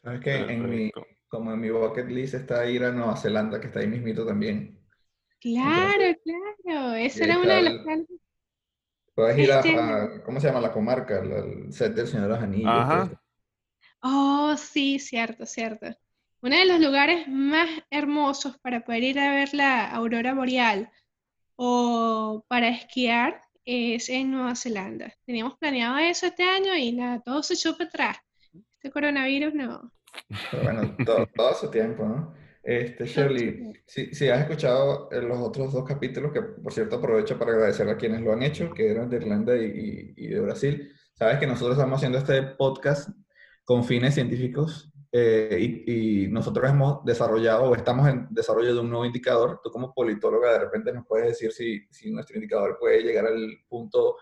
[0.00, 0.36] ¿Sabes qué?
[0.36, 0.90] En mi,
[1.28, 4.83] como en mi bucket list está ir a Nueva Zelanda, que está ahí mismito también.
[5.44, 6.04] Claro,
[6.64, 8.06] claro, ese era uno de los planes.
[9.14, 10.60] Puedes ir a, Este- a- ¿cómo se llama?
[10.60, 12.68] La comarca, la- el set del Señor de los Anillos.
[12.70, 13.10] Ajá.
[14.02, 15.86] Oh, sí, cierto, cierto.
[16.42, 20.90] Uno de los lugares más hermosos para poder ir a ver la aurora boreal
[21.56, 25.12] o para esquiar es en Nueva Zelanda.
[25.26, 28.16] Teníamos planeado eso este año y nada, todo se echó para atrás.
[28.76, 29.92] Este coronavirus no.
[30.50, 32.34] Pero bueno, todo, todo su tiempo, ¿no?
[32.66, 37.38] Este, Shirley, si, si has escuchado eh, los otros dos capítulos, que por cierto aprovecho
[37.38, 40.40] para agradecer a quienes lo han hecho, que eran de Irlanda y, y- y de
[40.40, 43.10] Brasil, sabes que nosotros estamos haciendo este podcast
[43.64, 48.88] con fines científicos eh, y, y nosotros hemos desarrollado o estamos en desarrollo de un
[48.88, 49.60] nuevo indicador.
[49.62, 53.58] Tú como politóloga de repente nos puedes decir si, si nuestro indicador puede llegar al
[53.68, 54.16] punto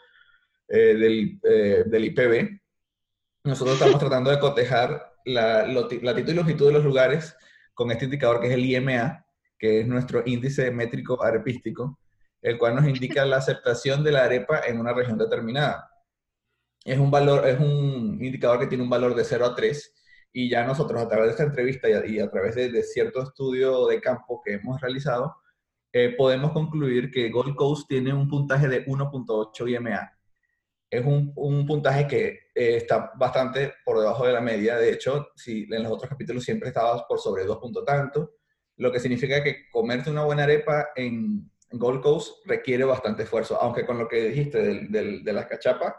[0.68, 2.60] eh, del, eh, del IPB.
[3.44, 7.36] Nosotros estamos tratando de cotejar la latitud y longitud de los lugares
[7.74, 9.24] con este indicador que es el IMA,
[9.58, 11.98] que es nuestro índice métrico arepístico,
[12.40, 15.88] el cual nos indica la aceptación de la arepa en una región determinada.
[16.84, 19.94] Es un valor, es un indicador que tiene un valor de 0 a 3
[20.32, 23.86] y ya nosotros a través de esta entrevista y a, través de, de cierto estudio
[23.86, 25.36] de campo que hemos realizado,
[25.94, 30.18] eh, podemos concluir que Gold Coast tiene un puntaje de 1.8 IMA.
[30.92, 34.76] Es un, un puntaje que eh, está bastante por debajo de la media.
[34.76, 38.34] De hecho, si en los otros capítulos siempre estabas por sobre 2 punto tanto,
[38.76, 43.86] lo que significa que comerte una buena arepa en Gold Coast requiere bastante esfuerzo, aunque
[43.86, 45.94] con lo que dijiste del, de las cachapas,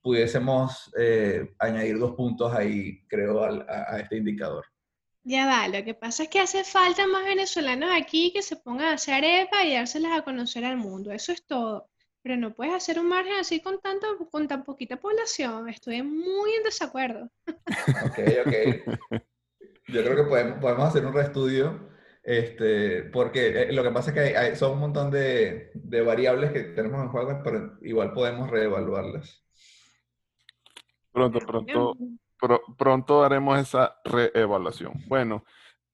[0.00, 4.64] pudiésemos eh, añadir dos puntos ahí, creo, al, a, a este indicador.
[5.22, 8.88] Ya va, lo que pasa es que hace falta más venezolanos aquí que se pongan
[8.88, 11.12] a hacer arepa y dárselas a conocer al mundo.
[11.12, 11.91] Eso es todo.
[12.22, 15.68] Pero no puedes hacer un margen así con tanto, con tan poquita población.
[15.68, 17.28] Estoy muy en desacuerdo.
[18.04, 19.20] Ok, ok.
[19.88, 21.90] Yo creo que podemos, podemos hacer un reestudio,
[22.22, 26.00] este, porque eh, lo que pasa es que hay, hay- son un montón de, de
[26.02, 29.44] variables que tenemos en juego, pero igual podemos reevaluarlas.
[31.10, 31.96] Pronto, pronto,
[32.38, 34.92] pro- pronto haremos esa reevaluación.
[35.08, 35.44] Bueno,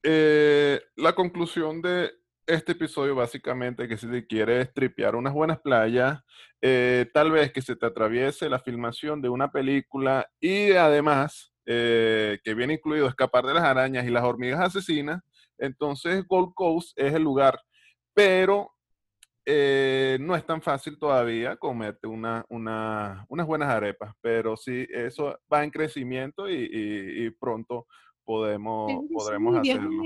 [0.03, 2.13] eh, la conclusión de
[2.49, 6.21] este episodio básicamente que si te quieres tripear unas buenas playas,
[6.63, 12.39] eh, tal vez que se te atraviese la filmación de una película y además eh,
[12.43, 15.23] que viene incluido escapar de las arañas y las hormigas asesinas,
[15.59, 17.61] entonces Gold Coast es el lugar,
[18.15, 18.71] pero
[19.45, 25.39] eh, no es tan fácil todavía comerte una, una- unas buenas arepas, pero sí, eso
[25.53, 27.87] va en crecimiento y, y- y pronto
[28.25, 30.03] podemos, podremos hacerlo.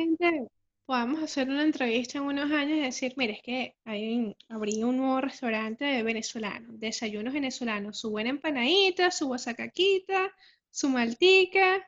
[0.86, 4.98] Podamos hacer una entrevista en unos años y decir, mire, es que hay abrí un
[4.98, 10.32] nuevo restaurante venezolano, desayunos venezolanos, su buena empanadita, su guasacaquita,
[10.70, 11.86] su maltica,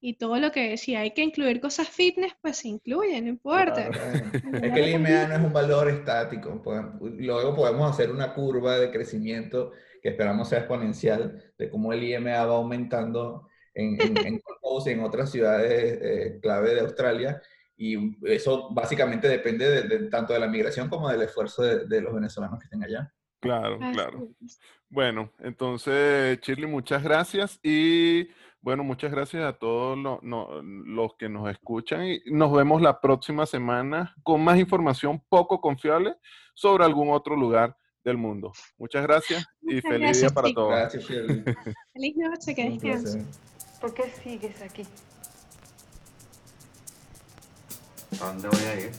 [0.00, 3.90] y todo lo que si hay que incluir cosas fitness, pues se incluye, no importa.
[3.90, 4.30] Claro,
[4.62, 6.62] es que el IMA no es un valor estático.
[7.00, 12.44] Luego podemos hacer una curva de crecimiento que esperamos sea exponencial de cómo el IMA
[12.44, 14.42] va aumentando en, en, en,
[14.86, 17.42] en otras ciudades eh, clave de Australia.
[17.78, 22.12] Y eso básicamente depende de, tanto de la migración como del esfuerzo de, de los
[22.12, 23.10] venezolanos que estén allá.
[23.40, 24.28] Claro, claro.
[24.88, 28.28] Bueno, entonces, Shirley, muchas gracias y
[28.60, 34.14] bueno, muchas gracias a todos los que nos escuchan y nos vemos la próxima semana
[34.24, 36.16] con más información poco confiable
[36.54, 38.52] sobre algún otro lugar del mundo.
[38.76, 40.70] Muchas gracias y feliz día para todos.
[40.70, 41.44] Gracias, Shirley.
[41.92, 43.26] Feliz noche, que descansen.
[43.80, 44.82] ¿Por qué sigues aquí?
[48.16, 48.90] なんでもないよ。